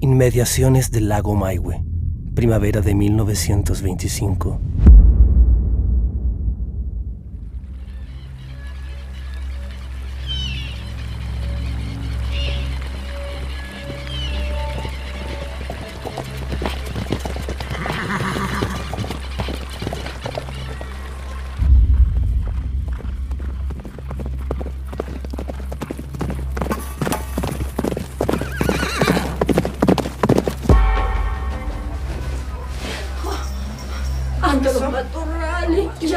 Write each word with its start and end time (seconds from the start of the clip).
Inmediaciones 0.00 0.90
del 0.90 1.08
lago 1.08 1.34
Maihue, 1.34 1.82
primavera 2.34 2.82
de 2.82 2.94
1925. 2.94 4.60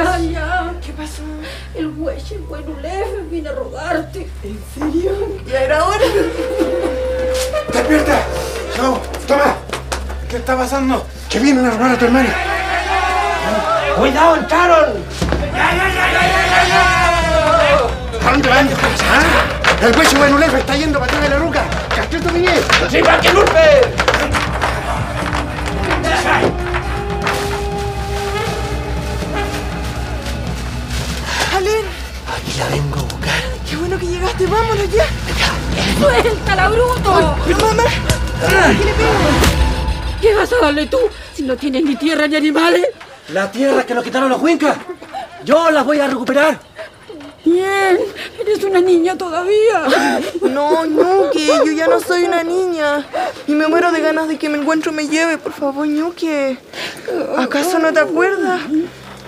Ya, 0.04 0.18
ya. 0.20 0.74
¿Qué 0.86 0.94
pasó? 0.94 1.24
El 1.76 1.90
güey 1.92 2.18
bueno 2.48 2.80
leve 2.82 3.24
vine 3.30 3.50
a 3.50 3.54
rogarte. 3.54 4.30
¿En 4.44 4.60
serio? 4.74 5.12
¿Ya 5.48 5.62
era 5.62 5.86
hora? 5.86 6.06
¡Despierta! 7.74 8.22
¡No! 8.78 9.00
¡Toma! 9.28 9.56
¿Qué 10.30 10.38
está 10.38 10.58
pasando? 10.58 11.06
¡Que 11.30 11.40
vienen 11.40 11.66
a 11.66 11.72
robar 11.72 11.92
a 11.92 11.98
tu 11.98 12.06
hermana! 12.06 12.30
¡Cuidado, 13.98 14.36
entraron! 14.38 15.04
¿A 18.26 18.32
dónde 18.32 18.50
van? 18.50 18.70
¿Ah? 18.70 19.86
El 19.86 19.98
hueso 19.98 20.20
Benulef 20.20 20.54
está 20.54 20.76
yendo 20.76 21.00
para 21.00 21.12
atrás 21.12 21.24
de 21.24 21.30
la 21.30 21.38
ruca. 21.38 21.64
¡Castillo 21.96 22.24
tu 22.24 22.32
niñez! 22.34 22.62
¡Sí, 22.90 23.02
va 23.02 23.20
que 23.20 23.30
¿Qué 38.48 38.86
le 38.86 38.94
pego? 38.94 39.60
¿Qué 40.22 40.36
vas 40.36 40.52
a 40.54 40.66
darle 40.66 40.88
tú 40.88 40.98
si 41.34 41.44
no 41.44 41.56
tienes 41.56 41.84
ni 41.84 41.96
tierra 41.96 42.28
ni 42.28 42.36
animales? 42.36 42.88
La 43.34 43.52
tierra 43.52 43.86
que 43.86 43.94
nos 43.94 44.04
quitaron 44.04 44.30
los 44.30 44.42
huincas. 44.42 44.78
Yo 45.46 45.72
las 45.72 45.86
voy 45.86 46.00
a 46.00 46.08
recuperar. 46.08 46.60
Bien, 47.46 47.98
eres 48.40 48.64
una 48.64 48.82
niña 48.82 49.18
todavía. 49.18 49.88
No, 50.42 50.86
Ñuque, 50.86 51.48
yo 51.66 51.72
ya 51.72 51.88
no 51.88 52.00
soy 52.00 52.24
una 52.26 52.44
niña. 52.44 53.06
Y 53.48 53.54
me 53.54 53.68
muero 53.68 53.92
de 53.92 54.02
ganas 54.02 54.28
de 54.28 54.38
que 54.38 54.50
me 54.50 54.58
encuentro 54.58 54.92
me 54.92 55.08
lleve, 55.08 55.38
por 55.38 55.54
favor, 55.54 55.88
Ñuque. 55.88 56.58
¿Acaso 57.38 57.80
no 57.80 57.94
te 57.94 58.00
acuerdas? 58.02 58.62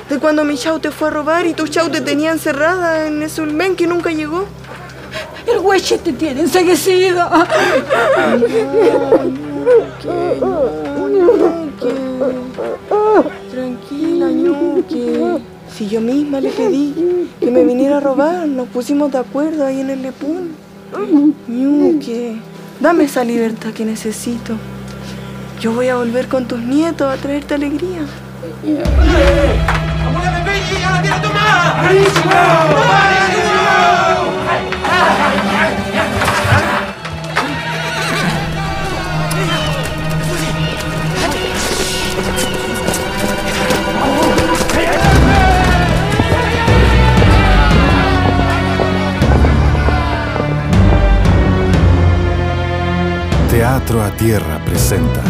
De 0.09 0.19
cuando 0.19 0.43
mi 0.43 0.57
chau 0.57 0.79
te 0.79 0.91
fue 0.91 1.07
a 1.07 1.11
robar 1.11 1.45
y 1.45 1.53
tu 1.53 1.67
chau 1.67 1.89
te 1.89 2.01
tenía 2.01 2.31
encerrada 2.31 3.07
en 3.07 3.23
ese 3.23 3.41
ulmen 3.41 3.75
que 3.75 3.87
nunca 3.87 4.11
llegó. 4.11 4.45
El 5.53 5.59
güey 5.59 5.81
te 5.81 6.13
tiene 6.13 6.41
enseguecida. 6.41 7.47
Tranquila, 13.51 14.29
Ñuque. 14.29 15.41
Si 15.75 15.87
yo 15.87 16.01
misma 16.01 16.39
le 16.41 16.49
pedí 16.49 17.29
que 17.39 17.49
me 17.49 17.63
viniera 17.63 17.97
a 17.97 17.99
robar, 17.99 18.47
nos 18.47 18.67
pusimos 18.67 19.11
de 19.11 19.17
acuerdo 19.19 19.65
ahí 19.65 19.79
en 19.81 19.89
el 19.89 20.01
Lepún. 20.01 20.55
Ñuque, 21.47 22.35
dame 22.79 23.05
esa 23.05 23.23
libertad 23.23 23.71
que 23.71 23.85
necesito. 23.85 24.55
Yo 25.59 25.73
voy 25.73 25.87
a 25.87 25.95
volver 25.95 26.27
con 26.27 26.47
tus 26.47 26.59
nietos 26.59 27.11
a 27.11 27.17
traerte 27.17 27.53
alegría. 27.53 28.01
Tierra 54.21 54.63
presenta 54.63 55.23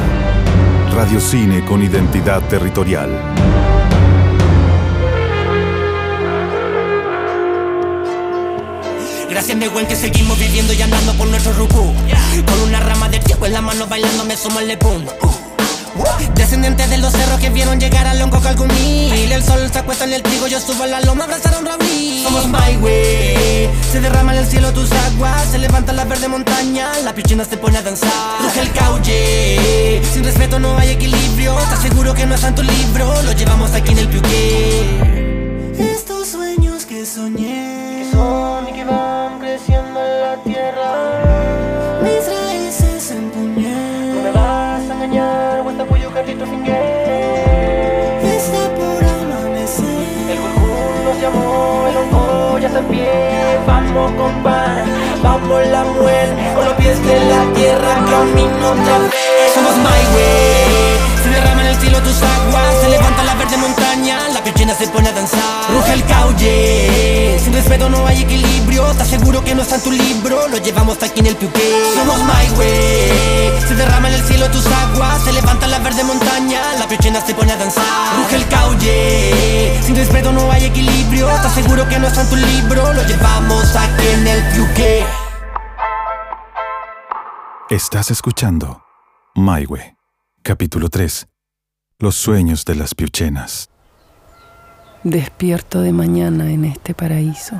Radiocine 0.93 1.63
con 1.63 1.81
identidad 1.81 2.41
territorial. 2.49 3.09
Gracias 9.29 9.57
mi 9.57 9.69
buen 9.69 9.87
que 9.87 9.95
seguimos 9.95 10.37
viviendo 10.37 10.73
y 10.73 10.81
andando 10.81 11.13
por 11.13 11.29
nuestro 11.29 11.53
rucú 11.53 11.93
Con 12.45 12.61
una 12.67 12.81
rama 12.81 13.07
de 13.07 13.19
tiempo 13.19 13.45
en 13.45 13.53
la 13.53 13.61
mano 13.61 13.87
bailando 13.87 14.25
me 14.25 14.35
sumo 14.35 14.59
el 14.59 14.67
lepún 14.67 15.07
Descendientes 16.35 16.89
de 16.89 16.97
los 16.97 17.11
cerros 17.11 17.39
que 17.39 17.49
vieron 17.49 17.79
llegar 17.79 18.07
al 18.07 18.19
longo 18.19 18.39
calcumil 18.39 19.31
El 19.31 19.43
sol 19.43 19.69
se 19.71 19.79
acuesta 19.79 20.05
en 20.05 20.13
el 20.13 20.23
trigo, 20.23 20.47
yo 20.47 20.59
subo 20.59 20.83
a 20.83 20.87
la 20.87 21.01
loma 21.01 21.23
a 21.23 21.25
abrazar 21.25 21.53
a 21.53 21.59
un 21.59 21.65
rabí. 21.65 22.23
Somos 22.23 22.47
my 22.47 22.77
way 22.77 23.69
Se 23.91 23.99
derrama 23.99 24.33
en 24.33 24.39
el 24.39 24.47
cielo 24.47 24.71
tus 24.71 24.91
aguas. 24.91 25.47
Se 25.51 25.57
levanta 25.57 25.91
la 25.93 26.05
verde 26.05 26.27
montaña 26.27 26.89
La 27.03 27.13
piscina 27.13 27.43
se 27.45 27.57
pone 27.57 27.77
a 27.77 27.81
danzar. 27.81 28.09
Ruge 28.41 28.61
el 28.61 28.71
caulle 28.71 30.01
Sin 30.13 30.23
respeto 30.23 30.59
no 30.59 30.77
hay 30.77 30.89
equilibrio. 30.89 31.59
¿Estás 31.59 31.81
seguro 31.81 32.13
que 32.13 32.25
no 32.25 32.35
está 32.35 32.47
en 32.49 32.55
tu 32.55 32.63
libro? 32.63 33.21
Lo 33.23 33.31
llevamos 33.33 33.71
aquí 33.73 33.91
en 33.91 33.97
el 33.99 34.07
piuqué 34.07 35.73
Estos 35.77 36.29
sueños 36.29 36.85
que 36.85 37.05
soñé 37.05 37.90
Vamos 53.93 54.11
compa 54.13 54.85
Vamos 55.21 55.67
la 55.67 55.83
muerte 55.83 56.53
Con 56.55 56.63
los 56.63 56.73
pies 56.75 56.97
de 57.05 57.19
la 57.25 57.53
tierra 57.53 57.93
Camino 58.09 58.71
otra 58.71 58.99
vez. 58.99 59.11
Somos 59.53 59.75
my 59.75 60.03
way. 60.15 61.21
Se 61.21 61.29
derrama 61.29 61.61
en 61.63 61.67
el 61.67 61.75
cielo 61.75 61.99
tus 61.99 62.21
aguas. 62.23 62.75
Se 62.81 62.87
levanta 62.87 63.23
la 63.23 63.35
verde 63.35 63.57
montaña 63.57 63.70
Piscina 64.61 64.77
se 64.77 64.87
pone 64.89 65.09
a 65.09 65.11
danzar 65.11 65.71
Ruge 65.71 65.93
el 65.93 66.05
caulle 66.05 67.39
Sin 67.43 67.51
respeto 67.51 67.89
no 67.89 68.05
hay 68.05 68.21
equilibrio 68.21 68.91
¿Estás 68.91 69.07
seguro 69.07 69.43
que 69.43 69.55
no 69.55 69.63
está 69.63 69.77
en 69.77 69.81
tu 69.81 69.91
libro? 69.91 70.47
Lo 70.49 70.57
llevamos 70.57 71.01
aquí 71.01 71.21
en 71.21 71.25
el 71.25 71.35
piuqué 71.35 71.81
Somos 71.95 72.19
my 72.19 72.59
way 72.59 73.59
Se 73.67 73.73
derrama 73.73 74.09
en 74.09 74.13
el 74.13 74.21
cielo 74.21 74.51
tus 74.51 74.67
aguas 74.67 75.23
Se 75.23 75.33
levanta 75.33 75.65
la 75.65 75.79
verde 75.79 76.03
montaña 76.03 76.61
La 76.77 76.87
piscina 76.87 77.19
se 77.21 77.33
pone 77.33 77.51
a 77.51 77.57
danzar 77.57 78.17
Ruge 78.17 78.35
el 78.35 78.47
caulle 78.49 79.81
Sin 79.83 79.95
respeto 79.95 80.31
no 80.31 80.51
hay 80.51 80.65
equilibrio 80.65 81.27
¿Estás 81.31 81.55
seguro 81.55 81.89
que 81.89 81.97
no 81.97 82.05
está 82.05 82.21
en 82.21 82.29
tu 82.29 82.35
libro? 82.35 82.93
Lo 82.93 83.03
llevamos 83.07 83.75
aquí 83.75 84.07
en 84.13 84.27
el 84.27 84.43
piuqué 84.53 85.03
Estás 87.71 88.11
escuchando 88.11 88.83
Maihue, 89.33 89.95
capítulo 90.43 90.89
3. 90.89 91.27
Los 91.97 92.15
sueños 92.15 92.65
de 92.65 92.75
las 92.75 92.93
piuchenas. 92.93 93.70
Despierto 95.03 95.81
de 95.81 95.93
mañana 95.93 96.51
en 96.51 96.63
este 96.63 96.93
paraíso. 96.93 97.57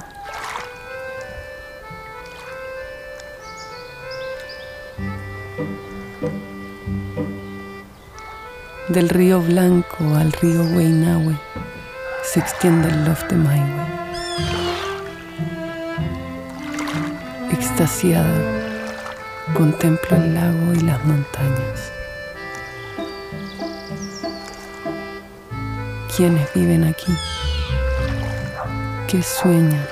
Del 8.90 9.10
río 9.10 9.42
Blanco 9.42 10.14
al 10.16 10.32
río 10.34 10.62
Huaynahue 10.62 11.36
se 12.32 12.42
extiende 12.42 12.90
el 12.90 13.06
loft 13.06 13.28
de 13.32 13.38
Maihue. 13.38 13.86
Extasiada, 17.54 18.40
contemplo 19.56 20.16
el 20.16 20.36
lago 20.36 20.74
y 20.76 20.82
las 20.82 21.04
montañas. 21.06 22.01
¿Quiénes 26.16 26.54
viven 26.54 26.84
aquí? 26.84 27.14
¿Qué 29.08 29.24
sueñan? 29.24 29.86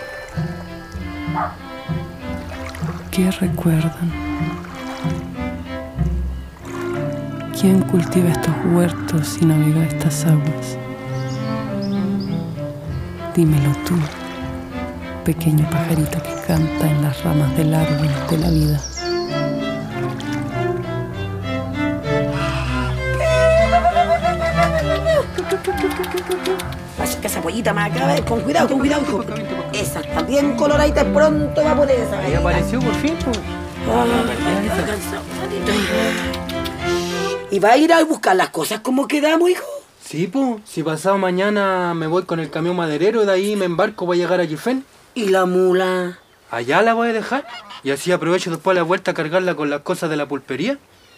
¿Qué 3.10 3.32
recuerdan? 3.32 4.12
¿Quién 7.60 7.82
cultiva 7.84 8.32
estos 8.32 8.54
huertos 8.66 9.38
y 9.42 9.46
navega 9.46 9.86
estas 9.86 10.26
aguas? 10.26 10.78
Dímelo 13.34 13.72
tú, 13.86 13.96
pequeño 15.24 15.70
pajarito 15.70 16.22
que 16.22 16.36
canta 16.46 16.90
en 16.90 17.02
las 17.02 17.24
ramas 17.24 17.56
del 17.56 17.74
árbol 17.74 18.10
de 18.30 18.38
la 18.38 18.50
vida. 18.50 18.89
Más 27.74 27.92
acá, 27.92 28.26
con 28.26 28.42
cuidado, 28.42 28.70
con 28.70 28.80
cuidado, 28.80 29.02
hijo. 29.02 29.26
Esa 29.74 30.00
está 30.02 30.22
bien 30.24 30.56
coloradita, 30.56 31.04
pronto 31.14 31.64
va 31.64 31.72
a 31.72 31.76
poner 31.76 32.00
esa 32.00 32.18
gallina. 32.18 32.40
apareció 32.40 32.80
por 32.80 32.94
fin, 32.96 33.16
pues. 33.24 33.40
¿Y 37.52 37.60
va 37.60 37.72
a 37.72 37.78
ir 37.78 37.92
a 37.94 38.04
buscar 38.04 38.36
las 38.36 38.50
cosas 38.50 38.82
como 38.82 39.08
quedamos, 39.08 39.50
hijo? 39.50 39.66
Sí, 40.04 40.28
pues. 40.28 40.62
Si 40.66 40.84
pasado 40.84 41.18
mañana 41.18 41.94
me 41.94 42.08
voy 42.08 42.24
con 42.24 42.40
el 42.40 42.50
camión 42.50 42.76
maderero 42.76 43.24
y 43.24 43.26
de 43.26 43.32
ahí 43.32 43.56
me 43.56 43.66
embarco 43.66 44.06
para 44.06 44.18
llegar 44.18 44.42
a 44.42 44.46
Gifen. 44.46 44.86
¿Y 45.16 45.30
la 45.30 45.46
mula? 45.46 46.20
Allá 46.52 46.82
la 46.82 46.94
voy 46.94 47.10
a 47.10 47.14
dejar. 47.14 47.48
Y 47.84 47.92
así 47.92 48.12
aprovecho 48.12 48.52
después 48.52 48.76
la 48.76 48.84
vuelta 48.84 49.12
a 49.12 49.14
cargarla 49.14 49.56
con 49.56 49.70
las 49.70 49.82
cosas 49.82 50.10
de 50.10 50.18
la 50.18 50.28
pulpería. 50.28 50.78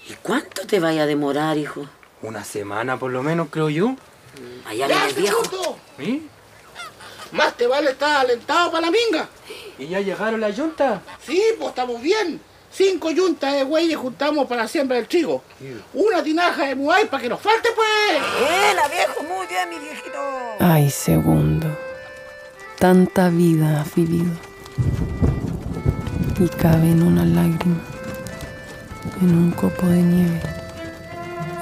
¿Y 0.10 0.14
cuánto 0.22 0.66
te 0.68 0.80
vaya 0.80 1.04
a 1.04 1.06
demorar, 1.06 1.58
hijo? 1.58 1.86
Una 2.22 2.44
semana 2.44 2.98
por 2.98 3.12
lo 3.12 3.24
menos, 3.24 3.48
creo 3.50 3.70
yo. 3.70 3.96
Allá 4.68 4.88
viene 4.88 5.08
el 5.08 5.16
viejo. 5.16 5.78
¿Sí? 5.98 6.28
Más 7.32 7.56
te 7.56 7.68
vale 7.68 7.92
estar 7.92 8.18
alentado 8.18 8.72
para 8.72 8.88
la 8.88 8.92
minga. 8.92 9.30
¿Y 9.78 9.88
ya 9.88 10.00
llegaron 10.00 10.42
las 10.42 10.56
yuntas? 10.56 11.02
Sí, 11.26 11.42
pues 11.58 11.70
estamos 11.70 12.02
bien. 12.02 12.42
Cinco 12.74 13.12
yuntas 13.12 13.54
de 13.54 13.64
güey 13.64 13.94
juntamos 13.94 14.48
para 14.48 14.64
la 14.64 14.68
siembra 14.68 14.96
del 14.98 15.08
trigo. 15.08 15.44
Una 15.94 16.24
tinaja 16.24 16.68
de 16.68 16.76
muay 16.76 17.06
para 17.06 17.22
que 17.22 17.30
nos 17.30 17.42
falte, 17.42 17.70
pues. 17.76 18.22
¡Buena, 18.40 18.88
viejo! 18.88 19.24
Muy 19.24 19.48
bien, 19.48 19.70
mi 19.70 19.80
viejito. 19.80 20.20
Ay, 20.60 20.90
segundo. 20.90 21.68
Tanta 22.80 23.30
vida 23.30 23.82
has 23.82 23.94
vivido. 23.94 24.32
Y 26.40 26.48
cabe 26.48 26.92
en 26.92 27.04
una 27.04 27.26
lágrima. 27.26 27.82
En 29.22 29.38
un 29.38 29.52
copo 29.52 29.86
de 29.88 30.02
nieve. 30.02 30.42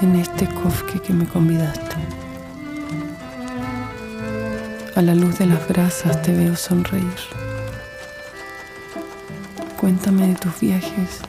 En 0.02 0.16
este 0.16 0.46
cofre 0.46 1.00
que 1.00 1.12
me 1.12 1.26
convidaste. 1.26 1.89
A 5.00 5.02
la 5.02 5.14
luz 5.14 5.38
de 5.38 5.46
las 5.46 5.66
brasas 5.66 6.20
te 6.20 6.30
veo 6.34 6.54
sonreír. 6.54 7.06
Cuéntame 9.80 10.26
de 10.26 10.34
tus 10.34 10.60
viajes. 10.60 11.20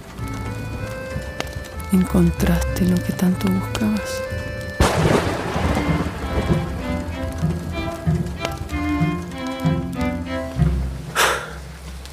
¿Encontraste 1.93 2.83
lo 2.83 2.97
que 2.97 3.13
tanto 3.13 3.47
buscabas? 3.47 4.21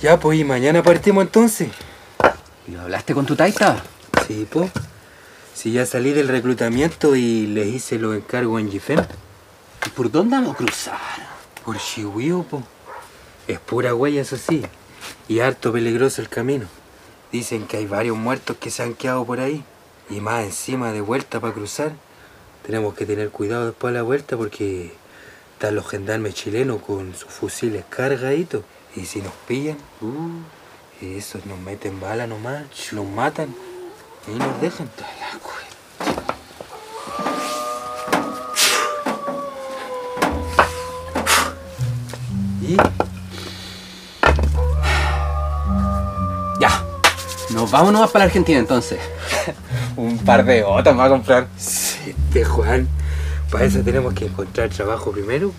Ya, 0.00 0.20
pues, 0.20 0.38
y 0.38 0.44
mañana 0.44 0.84
partimos 0.84 1.24
entonces. 1.24 1.70
¿Y 2.68 2.70
lo 2.70 2.82
hablaste 2.82 3.14
con 3.14 3.26
tu 3.26 3.34
taita? 3.34 3.82
Sí, 4.28 4.46
pues. 4.48 4.70
Si 5.54 5.72
ya 5.72 5.84
salí 5.86 6.12
del 6.12 6.28
reclutamiento 6.28 7.16
y 7.16 7.48
les 7.48 7.66
hice 7.66 7.98
los 7.98 8.14
encargos 8.14 8.60
en 8.60 8.70
Gifen. 8.70 9.00
¿Y 9.84 9.90
por 9.90 10.08
dónde 10.08 10.36
vamos 10.36 10.54
a 10.54 10.56
cruzar? 10.56 11.37
Por 11.68 11.76
Chihuío, 11.76 12.44
po. 12.44 12.62
Es 13.46 13.60
pura 13.60 13.94
huella, 13.94 14.22
eso 14.22 14.38
sí. 14.38 14.62
Y 15.28 15.40
harto 15.40 15.70
peligroso 15.70 16.22
el 16.22 16.30
camino. 16.30 16.66
Dicen 17.30 17.66
que 17.66 17.76
hay 17.76 17.84
varios 17.84 18.16
muertos 18.16 18.56
que 18.56 18.70
se 18.70 18.82
han 18.82 18.94
quedado 18.94 19.26
por 19.26 19.38
ahí. 19.38 19.62
Y 20.08 20.22
más 20.22 20.46
encima 20.46 20.92
de 20.92 21.02
vuelta 21.02 21.40
para 21.40 21.52
cruzar. 21.52 21.92
Tenemos 22.64 22.94
que 22.94 23.04
tener 23.04 23.28
cuidado 23.28 23.66
después 23.66 23.92
de 23.92 23.98
la 23.98 24.02
vuelta 24.02 24.34
porque 24.38 24.94
están 25.52 25.74
los 25.74 25.86
gendarmes 25.86 26.32
chilenos 26.32 26.80
con 26.80 27.14
sus 27.14 27.28
fusiles 27.28 27.84
cargaditos. 27.90 28.62
Y 28.96 29.04
si 29.04 29.20
nos 29.20 29.34
pillan, 29.46 29.76
uh, 30.00 31.04
esos 31.04 31.44
nos 31.44 31.58
meten 31.58 32.00
bala 32.00 32.26
nomás, 32.26 32.64
nos 32.92 33.04
matan 33.06 33.54
y 34.26 34.38
nos 34.38 34.58
dejan. 34.62 34.88
¿Y? 42.68 42.76
Ya. 46.60 46.84
Nos 47.50 47.70
vamos 47.70 47.94
nomás 47.94 48.10
para 48.10 48.26
la 48.26 48.28
Argentina 48.28 48.58
entonces. 48.58 49.00
Un 49.96 50.18
par 50.18 50.44
de 50.44 50.62
botas 50.62 50.92
me 50.94 51.00
va 51.00 51.06
a 51.06 51.08
comprar. 51.08 51.46
Sí, 51.56 52.14
Juan. 52.44 52.86
Para 53.50 53.64
eso 53.64 53.80
tenemos 53.80 54.12
que 54.12 54.26
encontrar 54.26 54.68
trabajo 54.68 55.10
primero. 55.12 55.50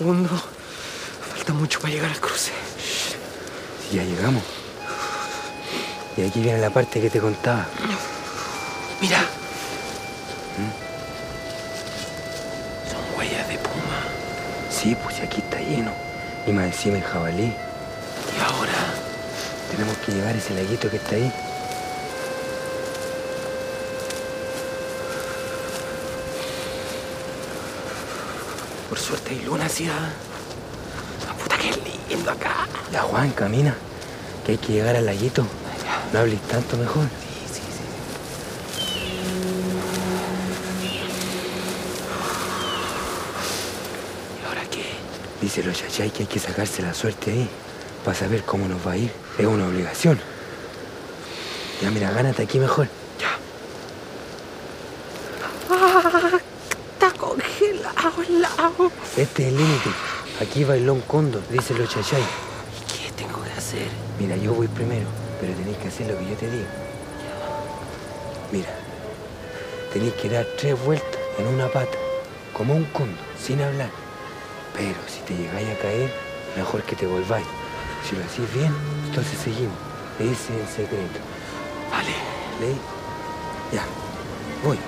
Segundo. 0.00 0.30
Falta 1.34 1.52
mucho 1.52 1.78
para 1.78 1.92
llegar 1.92 2.10
al 2.10 2.18
cruce. 2.20 2.52
Ya 3.92 4.02
llegamos. 4.02 4.42
Y 6.16 6.22
aquí 6.22 6.40
viene 6.40 6.58
la 6.58 6.70
parte 6.70 7.02
que 7.02 7.10
te 7.10 7.20
contaba. 7.20 7.66
Mira. 8.98 9.18
¿Mm? 10.56 10.72
Son 12.90 13.18
huellas 13.18 13.46
de 13.46 13.58
puma. 13.58 14.00
Sí, 14.70 14.96
pues 15.04 15.20
aquí 15.20 15.42
está 15.42 15.60
lleno. 15.60 15.92
Y 16.46 16.52
más 16.52 16.64
encima 16.64 16.96
hay 16.96 17.02
jabalí. 17.02 17.52
Y 17.52 18.40
ahora 18.42 18.94
tenemos 19.70 19.98
que 19.98 20.12
llegar 20.12 20.34
ese 20.34 20.54
laguito 20.54 20.88
que 20.88 20.96
está 20.96 21.16
ahí. 21.16 21.30
Suerte 29.10 29.30
hay 29.30 29.42
luna, 29.44 29.68
sí. 29.68 29.88
ah. 29.88 30.10
Ah, 31.28 31.34
Puta 31.42 31.56
que 31.58 31.70
lindo 32.14 32.30
acá. 32.30 32.66
Ya, 32.92 33.02
Juan, 33.02 33.30
camina. 33.32 33.74
Que 34.44 34.52
hay 34.52 34.58
que 34.58 34.72
llegar 34.72 34.96
al 34.96 35.06
laguito. 35.06 35.44
No 36.12 36.18
hables 36.20 36.40
tanto 36.42 36.76
mejor. 36.76 37.04
Sí, 37.52 37.54
sí, 37.54 37.60
sí. 37.60 37.84
¿Y 44.42 44.46
ahora 44.48 44.62
qué? 44.70 44.84
Dice 45.40 45.62
los 45.62 45.80
yayay 45.80 46.10
que 46.10 46.22
hay 46.22 46.26
que 46.28 46.38
sacarse 46.38 46.82
la 46.82 46.94
suerte 46.94 47.30
ahí. 47.32 47.48
Para 48.04 48.16
saber 48.16 48.42
cómo 48.44 48.66
nos 48.66 48.84
va 48.86 48.92
a 48.92 48.96
ir. 48.96 49.10
Es 49.38 49.46
una 49.46 49.66
obligación. 49.66 50.18
Ya, 51.82 51.90
mira, 51.90 52.10
gánate 52.10 52.42
aquí 52.42 52.58
mejor. 52.58 52.88
Ya. 53.18 53.36
Está 56.94 57.10
congelado 57.18 58.22
el 58.26 58.42
lago. 58.42 58.90
Este 59.20 59.42
es 59.42 59.48
el 59.48 59.58
límite. 59.58 59.90
Aquí 60.40 60.64
bailó 60.64 60.94
un 60.94 61.02
cóndor, 61.02 61.42
dice 61.50 61.74
los 61.74 61.90
chayay. 61.90 62.22
¿Qué 62.88 63.12
tengo 63.22 63.44
que 63.44 63.52
hacer? 63.52 63.86
Mira, 64.18 64.34
yo 64.34 64.54
voy 64.54 64.66
primero, 64.66 65.04
pero 65.38 65.52
tenéis 65.52 65.76
que 65.76 65.88
hacer 65.88 66.06
lo 66.06 66.18
que 66.18 66.30
yo 66.30 66.36
te 66.36 66.50
digo. 66.50 66.64
Mira, 68.50 68.70
tenéis 69.92 70.14
que 70.14 70.30
dar 70.30 70.46
tres 70.56 70.82
vueltas 70.82 71.20
en 71.36 71.48
una 71.48 71.68
pata, 71.68 71.98
como 72.56 72.74
un 72.74 72.84
cóndor, 72.84 73.22
sin 73.38 73.60
hablar. 73.60 73.90
Pero 74.74 74.96
si 75.06 75.20
te 75.20 75.36
llegáis 75.36 75.68
a 75.68 75.82
caer, 75.82 76.10
mejor 76.56 76.82
que 76.84 76.96
te 76.96 77.06
volváis. 77.06 77.46
Si 78.08 78.16
lo 78.16 78.24
hacéis 78.24 78.50
bien, 78.54 78.74
entonces 79.04 79.38
seguimos. 79.38 79.76
Ese 80.18 80.32
es 80.32 80.50
el 80.50 80.66
secreto. 80.66 81.20
Vale. 81.90 82.14
¿Leí? 82.58 82.78
Ya, 83.70 83.84
voy. 84.64 84.78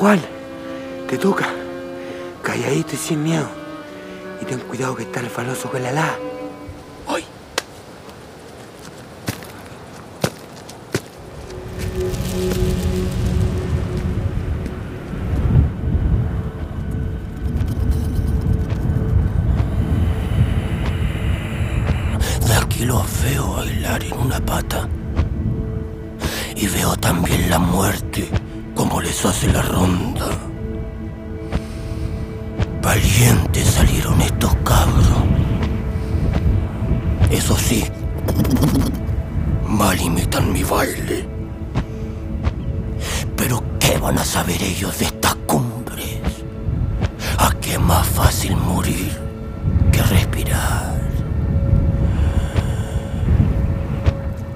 Juan, 0.00 0.18
te 1.10 1.18
toca. 1.18 1.46
Calladito 2.42 2.94
y 2.94 2.96
sin 2.96 3.22
miedo. 3.22 3.46
Y 4.40 4.46
ten 4.46 4.58
cuidado 4.60 4.96
que 4.96 5.02
está 5.02 5.20
el 5.20 5.28
faloso 5.28 5.70
con 5.70 5.82
la 5.82 5.92
la. 5.92 6.29
Hace 29.28 29.52
la 29.52 29.62
ronda. 29.62 30.28
Valientes 32.82 33.66
salieron 33.66 34.20
estos 34.20 34.54
cabros. 34.64 35.24
Eso 37.30 37.56
sí, 37.56 37.84
mal 39.66 40.00
imitan 40.00 40.52
mi 40.52 40.62
baile. 40.62 41.30
aquellos 44.70 44.98
de 44.98 45.04
estas 45.06 45.34
cumbres. 45.46 46.20
A 47.38 47.50
es 47.60 47.80
más 47.80 48.06
fácil 48.06 48.56
morir 48.56 49.10
que 49.92 50.02
respirar. 50.02 51.00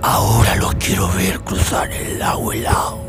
Ahora 0.02 0.54
los 0.56 0.74
quiero 0.76 1.08
ver 1.16 1.40
cruzar 1.40 1.90
el 1.90 2.18
lago 2.18 2.52
helado. 2.52 3.03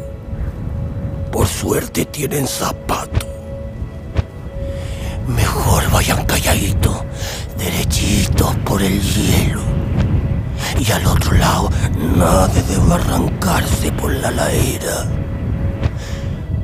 Por 1.36 1.48
suerte 1.50 2.06
tienen 2.06 2.48
zapatos. 2.48 3.28
Mejor 5.28 5.92
vayan 5.92 6.24
calladitos, 6.24 7.04
derechitos 7.58 8.56
por 8.64 8.82
el 8.82 9.02
hielo. 9.02 9.60
Y 10.80 10.90
al 10.94 11.06
otro 11.06 11.34
lado, 11.34 11.70
nadie 12.16 12.64
debe 12.64 12.94
arrancarse 12.94 13.92
por 13.92 14.14
la 14.14 14.32
ladera. 14.32 15.08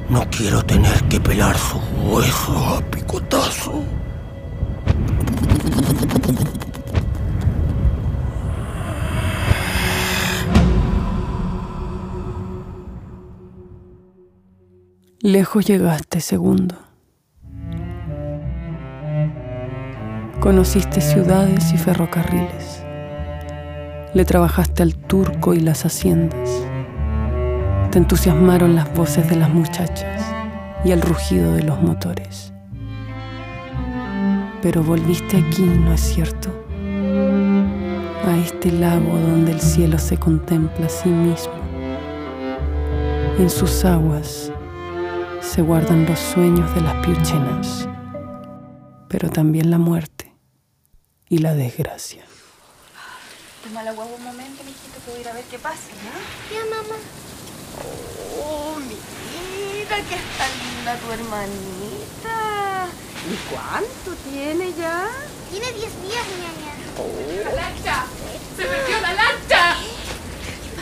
No 0.08 0.26
quiero 0.30 0.64
tener 0.64 1.04
que 1.10 1.20
pelar 1.20 1.58
sus 1.58 1.82
huesos 2.10 2.78
a 2.78 2.82
picotazo. 2.90 3.84
Lejos 15.24 15.66
llegaste, 15.68 16.20
segundo. 16.20 16.74
Conociste 20.40 21.00
ciudades 21.00 21.72
y 21.74 21.78
ferrocarriles. 21.78 22.84
Le 24.16 24.26
trabajaste 24.26 24.82
al 24.82 24.96
turco 24.96 25.54
y 25.54 25.60
las 25.60 25.86
haciendas. 25.86 26.50
Te 27.92 28.00
entusiasmaron 28.00 28.74
las 28.74 28.92
voces 28.96 29.30
de 29.30 29.36
las 29.36 29.52
muchachas 29.52 30.26
y 30.84 30.90
el 30.90 31.04
rugido 31.04 31.54
de 31.54 31.66
los 31.66 31.80
motores. 31.80 32.52
Pero 34.64 34.82
volviste 34.82 35.38
aquí, 35.38 35.66
¿no 35.66 35.94
es 35.94 36.02
cierto? 36.02 36.50
A 38.26 38.38
este 38.40 38.72
lago 38.72 39.20
donde 39.20 39.52
el 39.52 39.62
cielo 39.62 40.00
se 40.00 40.18
contempla 40.18 40.88
a 40.88 40.90
sí 40.90 41.10
mismo. 41.10 41.54
En 43.38 43.52
sus 43.52 43.86
aguas 43.86 44.51
se 45.42 45.62
guardan 45.62 46.06
los 46.06 46.20
sueños 46.20 46.74
de 46.76 46.82
las 46.82 46.96
piuchenas, 47.06 47.88
pero 49.10 49.30
también 49.30 49.70
la 49.72 49.78
muerte 49.78 50.34
y 51.30 51.40
la 51.40 51.54
desgracia. 51.54 52.24
Toma 53.64 53.84
la 53.84 53.92
guagua 53.94 54.16
un 54.16 54.24
momento, 54.24 54.64
mijito, 54.64 55.00
que 55.06 55.12
voy 55.12 55.20
a 55.20 55.22
ir 55.22 55.30
a 55.30 55.34
ver 55.34 55.44
qué 55.46 55.60
pasa, 55.60 55.90
¿no? 56.04 56.12
Ya, 56.56 56.64
mamá. 56.66 56.96
Oh, 58.44 58.76
mira 58.80 59.98
que 60.08 60.16
está 60.16 60.48
linda 60.62 60.96
tu 60.98 61.12
hermanita. 61.12 62.88
¿Y 63.30 63.36
cuánto 63.54 64.16
tiene 64.30 64.74
ya? 64.74 65.08
Tiene 65.52 65.72
10 65.72 65.78
días, 65.78 66.26
ñaña. 66.42 66.74
¡La 67.46 67.54
lancha! 67.54 68.06
¡Se 68.56 68.64
perdió 68.66 69.00
la 69.02 69.14
lancha! 69.14 69.61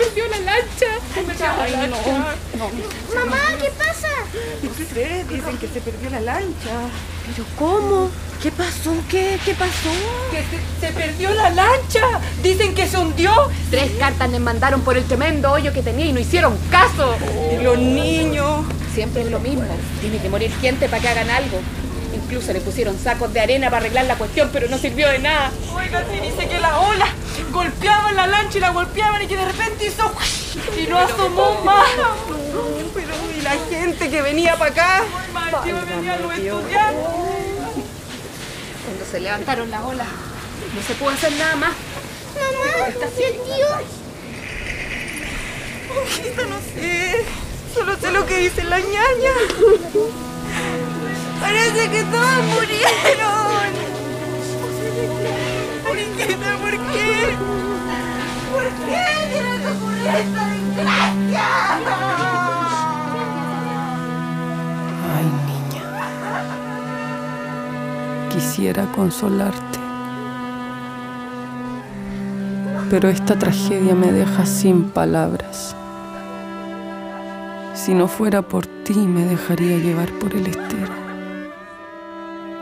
¡Se 0.10 0.22
perdió 0.22 0.28
la 0.28 0.40
lancha! 0.40 0.86
¡Se 1.14 1.22
perdió 1.22 1.46
la 1.46 1.64
Ay, 1.64 1.72
lancha! 1.72 2.36
no. 2.58 3.16
Mamá, 3.16 3.38
¿qué 3.62 3.70
pasa? 3.78 4.08
No 4.64 4.70
sé, 4.74 5.26
dicen 5.30 5.58
que 5.58 5.68
se 5.68 5.82
perdió 5.82 6.10
la 6.10 6.20
lancha. 6.22 6.72
¿Pero 7.28 7.46
cómo? 7.58 8.10
¿Qué 8.42 8.52
pasó? 8.52 8.94
¿Qué? 9.10 9.38
¿Qué 9.46 9.54
pasó? 9.54 9.90
¡Que 10.32 10.38
se, 10.40 10.88
se 10.88 10.94
perdió 10.94 11.30
la 11.32 11.50
lancha! 11.52 12.02
¡Dicen 12.42 12.74
que 12.74 12.88
se 12.88 12.98
hundió! 12.98 13.32
Tres 13.70 13.92
cartas 14.00 14.30
les 14.32 14.40
mandaron 14.40 14.82
por 14.82 14.98
el 14.98 15.04
tremendo 15.06 15.52
hoyo 15.52 15.72
que 15.74 15.84
tenía 15.84 16.06
y 16.06 16.14
no 16.14 16.20
hicieron 16.20 16.58
caso. 16.72 17.16
¿Y 17.54 17.64
los 17.64 17.78
niños? 17.78 18.66
Siempre 18.96 19.22
es 19.22 19.30
lo 19.32 19.40
mismo. 19.40 19.66
Tiene 20.02 20.20
que 20.20 20.30
morir 20.30 20.52
gente 20.60 20.90
para 20.90 21.02
que 21.02 21.08
hagan 21.10 21.30
algo. 21.30 21.60
Incluso 22.24 22.54
le 22.54 22.60
pusieron 22.62 22.98
sacos 23.00 23.34
de 23.34 23.40
arena 23.40 23.70
para 23.70 23.78
arreglar 23.78 24.06
la 24.06 24.16
cuestión, 24.16 24.50
pero 24.54 24.68
no 24.68 24.78
sirvió 24.78 25.08
de 25.10 25.20
nada. 25.20 25.52
Oiga, 25.74 26.06
se 26.06 26.22
dice 26.22 26.48
que 26.48 26.60
la 26.60 26.80
ola 26.80 27.08
golpeaban 27.52 28.16
la 28.16 28.28
lancha 28.28 28.58
y 28.58 28.62
la 28.62 28.70
golpeaban 28.72 29.22
y 29.22 29.28
que 29.28 29.38
de 29.38 29.46
repente 29.46 29.88
hizo... 29.88 30.12
Y 30.78 30.88
no 30.88 31.00
asomó 31.00 31.62
más. 31.64 31.88
Pero 32.94 33.14
y 33.38 33.42
la 33.42 33.52
gente 33.70 34.10
que 34.10 34.22
venía 34.22 34.56
para 34.58 34.72
acá. 34.72 35.04
Encima 35.58 35.86
venían 35.86 36.22
los 36.22 36.34
estudiantes. 36.34 37.06
Cuando 38.86 39.06
se 39.12 39.20
levantaron 39.20 39.72
las 39.72 39.84
olas, 39.84 40.08
no 40.76 40.82
se 40.82 40.94
pudo 40.96 41.10
hacer 41.10 41.32
nada 41.34 41.56
más. 41.56 41.72
Mamá, 42.36 42.90
¿y 43.18 43.24
el 43.24 43.34
tío? 43.34 43.68
Hijita, 46.06 46.44
no 46.44 46.60
sé. 46.60 47.26
Solo 47.74 47.98
sé 48.00 48.12
lo 48.12 48.26
que 48.26 48.38
dice 48.38 48.64
la 48.64 48.80
ñaña. 48.80 49.34
Parece 51.40 51.90
que 51.90 52.04
todos 52.04 52.44
murieron. 52.54 53.40
Hijita, 56.00 56.58
¿por 56.58 56.72
qué? 56.72 57.36
¿Por 58.52 58.68
qué 58.86 59.04
tiene 59.32 59.54
que 59.62 59.68
ocurrir 59.68 60.08
esta 60.08 60.44
desgracia? 60.48 61.48
Ay, 65.16 65.28
niña. 65.48 65.84
Quisiera 68.30 68.84
consolarte. 68.94 69.80
Pero 72.90 73.10
esta 73.10 73.38
tragedia 73.38 73.94
me 73.96 74.12
deja 74.12 74.46
sin 74.46 74.90
palabras. 74.90 75.76
Si 77.76 77.94
no 77.94 78.08
fuera 78.08 78.42
por 78.42 78.66
ti, 78.84 78.94
me 78.94 79.26
dejaría 79.26 79.78
llevar 79.78 80.12
por 80.14 80.34
el 80.34 80.48
estero. 80.48 81.09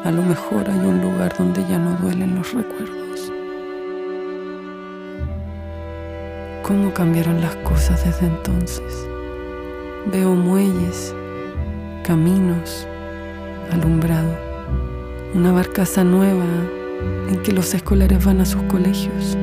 A 0.07 0.11
lo 0.11 0.21
mejor 0.21 0.69
hay 0.69 0.79
un 0.79 1.01
lugar 1.01 1.35
donde 1.37 1.61
ya 1.67 1.77
no 1.77 1.97
duelen 1.97 2.35
los 2.35 2.53
recuerdos. 2.53 3.29
¿Cómo 6.63 6.93
cambiaron 6.93 7.41
las 7.41 7.53
cosas 7.57 8.05
desde 8.05 8.27
entonces? 8.27 9.05
Veo 10.09 10.33
muelles, 10.33 11.13
caminos, 12.05 12.87
alumbrado, 13.73 14.33
una 15.35 15.51
barcaza 15.51 16.05
nueva 16.05 16.45
en 17.27 17.43
que 17.43 17.51
los 17.51 17.73
escolares 17.73 18.23
van 18.23 18.39
a 18.39 18.45
sus 18.45 18.61
colegios. 18.63 19.37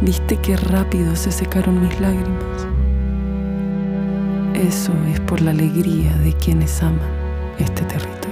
¿Viste 0.00 0.38
qué 0.38 0.56
rápido 0.56 1.14
se 1.16 1.32
secaron 1.32 1.82
mis 1.82 2.00
lágrimas? 2.00 2.66
Eso 4.54 4.92
es 5.12 5.20
por 5.20 5.42
la 5.42 5.50
alegría 5.50 6.16
de 6.24 6.32
quienes 6.32 6.82
aman 6.82 7.10
este 7.58 7.82
territorio. 7.84 8.27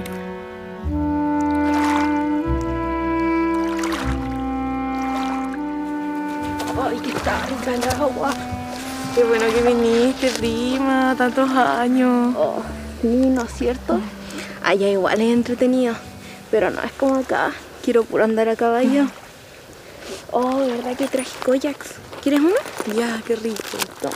Ay, 6.89 7.01
qué 7.01 7.13
tanta 7.21 7.75
el 7.75 8.01
agua. 8.01 8.33
Qué 9.15 9.25
bueno 9.25 9.47
que 9.47 9.63
viniste, 9.63 10.31
prima, 10.31 11.17
tantos 11.19 11.51
años. 11.51 12.33
Oh, 12.39 12.63
sí, 13.03 13.09
¿no 13.09 13.43
es 13.43 13.53
cierto? 13.55 13.99
Allá 14.63 14.89
igual 14.89 15.21
es 15.21 15.33
entretenido, 15.33 15.97
pero 16.51 16.71
no 16.71 16.81
es 16.83 16.93
como 16.93 17.17
acá. 17.17 17.53
Quiero 17.83 18.05
puro 18.05 18.23
andar 18.23 18.49
a 18.49 18.55
caballo. 18.55 19.07
Oh, 20.31 20.59
¿verdad 20.59 20.97
que 20.97 21.09
traje 21.09 21.31
kayaks? 21.45 21.95
¿Quieres 22.23 22.41
uno? 22.41 22.55
Ya, 22.97 23.21
qué 23.27 23.35
rico. 23.35 23.57
Toma. 24.01 24.15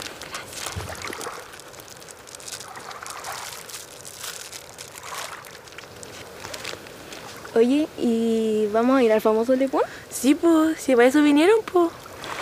Oye, 7.53 7.89
¿y 7.97 8.67
vamos 8.71 8.97
a 8.97 9.03
ir 9.03 9.11
al 9.11 9.19
famoso 9.19 9.55
Lepón? 9.55 9.81
Sí, 10.09 10.35
pues, 10.35 10.79
si 10.79 10.95
para 10.95 11.09
eso 11.09 11.21
vinieron, 11.21 11.57
pues. 11.65 11.89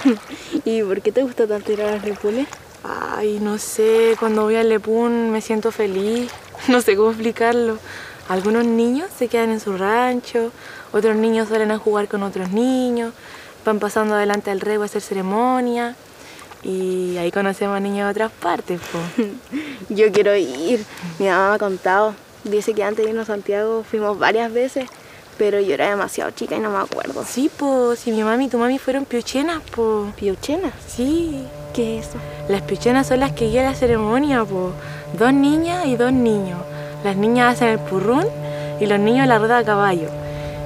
¿Y 0.65 0.81
por 0.83 1.01
qué 1.01 1.11
te 1.11 1.23
gusta 1.23 1.47
tanto 1.47 1.71
ir 1.71 1.81
a 1.81 1.91
las 1.91 2.03
Lepones? 2.03 2.47
Ay, 2.83 3.39
no 3.41 3.57
sé, 3.57 4.15
cuando 4.19 4.43
voy 4.43 4.55
al 4.55 4.69
Lepún 4.69 5.31
me 5.31 5.41
siento 5.41 5.71
feliz. 5.71 6.31
No 6.67 6.81
sé 6.81 6.97
cómo 6.97 7.11
explicarlo. 7.11 7.77
Algunos 8.27 8.65
niños 8.65 9.09
se 9.17 9.29
quedan 9.29 9.49
en 9.49 9.61
su 9.61 9.77
rancho, 9.77 10.51
otros 10.91 11.15
niños 11.15 11.47
salen 11.47 11.71
a 11.71 11.79
jugar 11.79 12.09
con 12.09 12.21
otros 12.21 12.51
niños, 12.51 13.13
van 13.65 13.79
pasando 13.79 14.13
adelante 14.13 14.51
al 14.51 14.59
rey 14.59 14.75
a 14.75 14.83
hacer 14.83 15.01
ceremonia. 15.01 15.95
Y 16.61 17.15
ahí 17.17 17.31
conocemos 17.31 17.77
a 17.77 17.79
niños 17.79 18.05
de 18.05 18.11
otras 18.11 18.31
partes, 18.31 18.81
pues. 18.91 19.29
Yo 19.89 20.11
quiero 20.11 20.35
ir. 20.35 20.83
Mi 21.17 21.27
mamá 21.27 21.49
me 21.49 21.55
ha 21.55 21.59
contado. 21.59 22.13
Dice 22.43 22.73
que 22.73 22.83
antes 22.83 23.05
de 23.05 23.11
irnos 23.11 23.29
a 23.29 23.33
Santiago 23.33 23.83
fuimos 23.89 24.19
varias 24.19 24.51
veces, 24.51 24.89
pero 25.39 25.62
yo 25.62 25.74
era 25.74 25.89
demasiado 25.89 26.31
chica 26.31 26.58
y 26.58 26.60
no 26.60 26.69
me 26.69 26.77
acuerdo. 26.77 27.24
Sí, 27.25 27.50
pues, 27.58 28.00
si 28.00 28.12
mi 28.12 28.24
mami 28.24 28.46
y 28.46 28.50
tu 28.50 28.58
mami 28.58 28.77
fueron 28.77 29.05
piuchenas, 29.05 29.62
pues. 29.74 30.13
¿Piuchenas? 30.15 30.74
Sí. 30.86 31.46
¿Qué 31.74 32.00
es 32.00 32.08
eso? 32.08 32.17
Las 32.50 32.62
piuchenas 32.63 33.08
son 33.08 33.22
las 33.22 33.31
que 33.31 33.48
guían 33.48 33.65
la 33.65 33.74
ceremonia, 33.74 34.43
pues. 34.43 34.74
Dos 35.17 35.34
niñas 35.34 35.86
y 35.86 35.96
dos 35.96 36.12
niños. 36.12 36.60
Las 37.05 37.15
niñas 37.15 37.53
hacen 37.53 37.69
el 37.69 37.79
purrún 37.79 38.25
y 38.81 38.86
los 38.86 39.00
niños 39.00 39.27
la 39.27 39.39
rueda 39.39 39.60
a 39.60 39.63
caballo. 39.63 40.10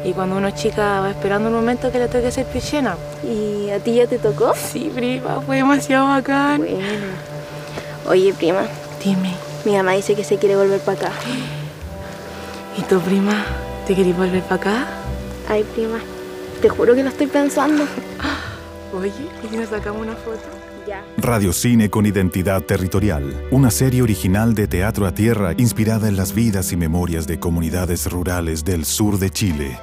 Y 0.03 0.13
cuando 0.13 0.35
una 0.35 0.53
chica 0.53 1.01
va 1.01 1.11
esperando 1.11 1.49
un 1.49 1.55
momento 1.55 1.91
que 1.91 1.99
le 1.99 2.07
toque 2.07 2.31
ser 2.31 2.47
piuchena. 2.47 2.97
¿Y 3.23 3.69
a 3.69 3.79
ti 3.79 3.93
ya 3.93 4.07
te 4.07 4.17
tocó? 4.17 4.53
Sí, 4.55 4.91
prima, 4.93 5.39
fue 5.41 5.57
demasiado 5.57 6.07
bacán. 6.07 6.57
Bueno. 6.57 6.77
Oye, 8.09 8.33
prima, 8.33 8.63
Dime. 9.03 9.33
Mi 9.65 9.73
mamá 9.77 9.91
dice 9.91 10.15
que 10.15 10.23
se 10.23 10.37
quiere 10.37 10.55
volver 10.55 10.79
para 10.79 11.07
acá. 11.07 11.11
¿Y 12.77 12.81
tu 12.81 12.99
prima? 12.99 13.45
¿Te 13.87 13.95
querés 13.95 14.15
volver 14.15 14.41
para 14.43 14.55
acá? 14.55 14.87
Ay, 15.49 15.65
prima, 15.75 15.99
te 16.61 16.69
juro 16.69 16.95
que 16.95 17.03
lo 17.03 17.09
estoy 17.09 17.27
pensando. 17.27 17.83
Oye, 18.93 19.11
¿y 19.43 19.47
si 19.49 19.57
nos 19.57 19.69
sacamos 19.69 20.01
una 20.01 20.15
foto? 20.15 20.39
Ya. 20.87 21.03
Radio 21.17 21.51
Cine 21.51 21.89
con 21.89 22.05
Identidad 22.05 22.61
Territorial, 22.61 23.47
una 23.51 23.71
serie 23.71 24.01
original 24.01 24.53
de 24.53 24.67
teatro 24.67 25.05
a 25.05 25.13
tierra 25.13 25.53
inspirada 25.57 26.07
en 26.07 26.15
las 26.15 26.33
vidas 26.33 26.71
y 26.71 26.77
memorias 26.77 27.27
de 27.27 27.39
comunidades 27.39 28.09
rurales 28.09 28.63
del 28.63 28.85
sur 28.85 29.19
de 29.19 29.29
Chile. 29.29 29.79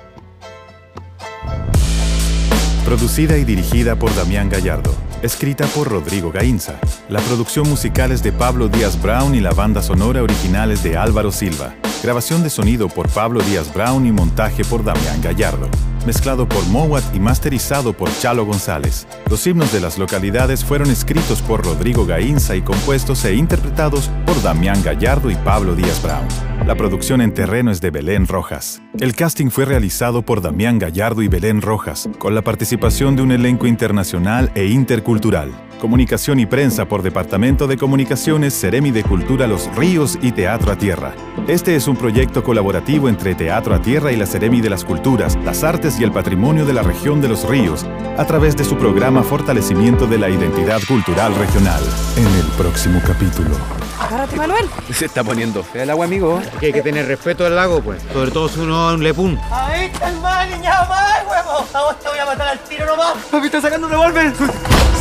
Producida 2.87 3.37
y 3.37 3.45
dirigida 3.45 3.97
por 3.97 4.15
Damián 4.15 4.49
Gallardo. 4.49 4.95
Escrita 5.23 5.67
por 5.67 5.91
Rodrigo 5.91 6.33
Gainza. 6.33 6.81
La 7.11 7.21
producción 7.21 7.69
musical 7.69 8.11
es 8.11 8.23
de 8.23 8.33
Pablo 8.33 8.69
Díaz 8.69 9.01
Brown 9.01 9.35
y 9.35 9.41
la 9.41 9.53
banda 9.53 9.83
sonora 9.83 10.23
original 10.23 10.71
es 10.71 10.83
de 10.83 10.97
Álvaro 10.97 11.31
Silva. 11.31 11.75
Grabación 12.03 12.43
de 12.43 12.49
sonido 12.49 12.89
por 12.89 13.07
Pablo 13.11 13.43
Díaz 13.43 13.73
Brown 13.75 14.07
y 14.07 14.13
montaje 14.13 14.65
por 14.65 14.83
Damián 14.83 15.21
Gallardo. 15.21 15.69
Mezclado 16.07 16.49
por 16.49 16.65
Mowat 16.69 17.05
y 17.15 17.21
masterizado 17.21 17.93
por 17.93 18.09
Chalo 18.19 18.47
González. 18.47 19.07
Los 19.29 19.47
himnos 19.47 19.71
de 19.73 19.81
las 19.81 19.99
localidades 19.99 20.65
fueron 20.65 20.91
escritos 20.91 21.43
por 21.43 21.63
Rodrigo 21.63 22.07
Gainza 22.07 22.57
y 22.57 22.63
compuestos 22.63 23.23
e 23.27 23.35
interpretados 23.35 24.11
por 24.25 24.41
Damián 24.41 24.83
Gallardo 24.83 25.31
y 25.31 25.35
Pablo 25.37 25.75
Díaz 25.75 26.03
Brown. 26.03 26.50
La 26.71 26.77
producción 26.77 27.21
en 27.21 27.35
terreno 27.35 27.73
es 27.73 27.81
de 27.81 27.91
Belén 27.91 28.29
Rojas. 28.29 28.81
El 29.01 29.17
casting 29.17 29.49
fue 29.49 29.65
realizado 29.65 30.23
por 30.23 30.41
Damián 30.41 30.79
Gallardo 30.79 31.21
y 31.21 31.27
Belén 31.27 31.63
Rojas, 31.63 32.09
con 32.17 32.33
la 32.33 32.43
participación 32.43 33.17
de 33.17 33.23
un 33.23 33.33
elenco 33.33 33.67
internacional 33.67 34.53
e 34.55 34.67
intercultural. 34.67 35.51
Comunicación 35.81 36.39
y 36.39 36.47
prensa 36.47 36.87
por 36.87 37.03
Departamento 37.03 37.67
de 37.67 37.77
Comunicaciones, 37.77 38.55
Ceremi 38.55 38.93
de 38.93 39.03
Cultura 39.03 39.49
Los 39.49 39.69
Ríos 39.75 40.17
y 40.23 40.31
Teatro 40.31 40.71
a 40.71 40.77
Tierra. 40.77 41.13
Este 41.49 41.75
es 41.75 41.89
un 41.89 41.97
proyecto 41.97 42.45
colaborativo 42.45 43.09
entre 43.09 43.35
Teatro 43.35 43.75
a 43.75 43.83
Tierra 43.83 44.13
y 44.13 44.17
la 44.17 44.27
Ceremi 44.27 44.61
de 44.61 44.71
las 44.71 44.85
Culturas, 44.85 45.37
las 45.45 45.65
Artes 45.65 45.99
y 45.99 46.05
el 46.05 46.13
Patrimonio 46.13 46.65
de 46.67 46.75
la 46.75 46.85
Región 46.85 47.21
de 47.21 47.31
los 47.31 47.49
Ríos, 47.49 47.85
a 48.17 48.25
través 48.27 48.57
de 48.57 48.63
su 48.63 48.77
programa 48.77 49.25
Fortalecimiento 49.25 50.07
de 50.07 50.19
la 50.19 50.31
Identidad 50.31 50.81
Cultural 50.87 51.35
Regional. 51.35 51.83
En 52.17 52.27
el 52.27 52.47
próximo 52.57 53.01
capítulo. 53.05 53.57
Agárrate, 54.01 54.37
Manuel. 54.37 54.69
Se 54.93 55.05
está 55.05 55.23
poniendo 55.23 55.63
fea 55.63 55.83
el 55.83 55.91
agua, 55.91 56.07
amigo. 56.07 56.41
Hay 56.61 56.73
que 56.73 56.83
tener 56.83 57.07
respeto 57.07 57.47
al 57.47 57.55
lago, 57.55 57.83
pues. 57.83 58.03
Sobre 58.13 58.31
todo 58.31 58.49
si 58.49 58.61
uno 58.61 58.77
va 58.77 58.91
a 58.91 58.95
un 58.95 59.03
lepún. 59.03 59.39
Ahí 59.51 59.87
está 59.87 60.09
el 60.09 60.21
mal, 60.21 60.51
niña, 60.51 60.87
más, 60.89 61.23
huevo. 61.29 61.67
A 61.75 61.83
vos 61.83 62.01
te 62.01 62.09
voy 62.09 62.19
a 62.19 62.25
matar 62.27 62.49
al 62.49 62.59
tiro 62.61 62.87
nomás. 62.87 63.15
Papi, 63.31 63.47
está 63.47 63.61
sacando 63.61 63.87
un 63.87 63.93
revólver. 63.93 64.33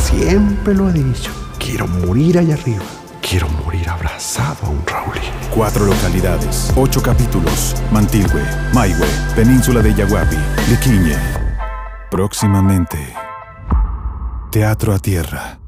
Siempre 0.02 0.74
lo 0.74 0.90
he 0.90 0.92
dicho. 0.92 1.30
Quiero 1.58 1.86
morir 1.86 2.38
allá 2.38 2.54
arriba. 2.54 2.84
Quiero 3.22 3.48
morir 3.64 3.88
abrazado 3.88 4.66
a 4.66 4.70
un 4.70 4.84
Raúl. 4.86 5.14
Cuatro 5.54 5.84
localidades, 5.84 6.72
ocho 6.76 7.02
capítulos. 7.02 7.76
Mantilhue, 7.92 8.42
Maihue, 8.72 9.06
Península 9.34 9.80
de 9.82 9.94
Yaguapi, 9.94 10.36
Liquiñe. 10.68 11.16
Próximamente. 12.10 13.14
Teatro 14.50 14.92
a 14.94 14.98
Tierra. 14.98 15.59